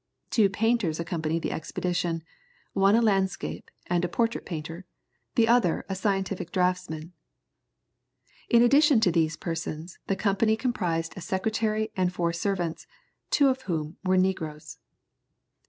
[0.31, 2.23] Two painters accompanied the expedition,
[2.73, 4.83] one a landscape and portrait painter,
[5.35, 7.13] the other a scientific draughtsman.
[8.49, 12.87] In addition to these persons, the company comprised a secretary and four servants,
[13.29, 14.79] two of whom were negroes.